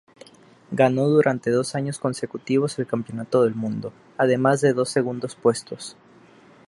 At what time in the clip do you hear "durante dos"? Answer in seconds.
1.09-1.75